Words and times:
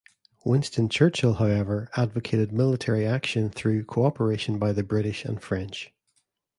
Winston 0.43 0.89
Churchill, 0.89 1.35
however, 1.35 1.87
advocated 1.95 2.51
military 2.51 3.05
action 3.05 3.51
through 3.51 3.85
cooperation 3.85 4.57
by 4.57 4.71
the 4.71 4.81
British 4.81 5.25
and 5.25 5.39
French. 5.43 5.93